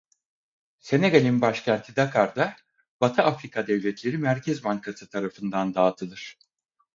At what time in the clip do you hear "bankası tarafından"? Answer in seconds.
4.63-5.73